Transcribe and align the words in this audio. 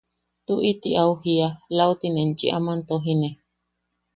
–Tuʼiti 0.43 0.89
au 1.01 1.11
jia 1.21 1.47
–lauti 1.55 2.07
ne 2.11 2.21
enchi 2.25 2.47
aman 2.57 2.79
tojine. 2.87 3.29